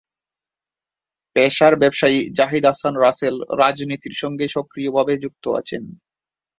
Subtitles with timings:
[1.35, 5.83] পেশার ব্যবসায়ী জাহিদ আহসান রাসেল রাজনীতির সঙ্গে সক্রিয় ভাবে যুক্ত আছেন।